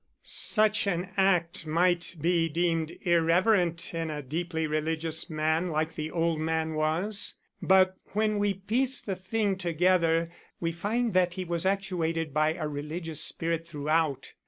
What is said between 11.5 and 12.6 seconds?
actuated by